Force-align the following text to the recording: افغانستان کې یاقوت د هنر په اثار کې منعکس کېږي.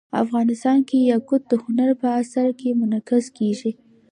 افغانستان 0.23 0.77
کې 0.87 0.97
یاقوت 1.11 1.41
د 1.47 1.53
هنر 1.63 1.89
په 2.01 2.07
اثار 2.21 2.49
کې 2.59 2.77
منعکس 2.79 3.25
کېږي. 3.37 3.71